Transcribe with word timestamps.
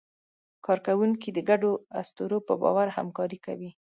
کارکوونکي 0.65 1.29
د 1.33 1.39
ګډو 1.49 1.71
اسطورو 2.01 2.37
په 2.47 2.53
باور 2.61 2.87
همکاري 2.97 3.39
کوي. 3.45 3.71